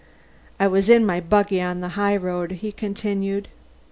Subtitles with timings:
[0.59, 3.49] "I was in my buggy on the highroad," he continued.